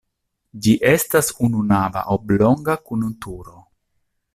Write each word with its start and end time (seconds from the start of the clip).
Ĝi 0.65 0.73
estas 0.93 1.29
ununava 1.49 2.03
oblonga 2.17 2.81
kun 2.89 3.09
turo. 3.27 3.65